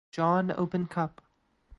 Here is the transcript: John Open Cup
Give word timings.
John 0.11 0.49
Open 0.49 0.87
Cup 0.87 1.21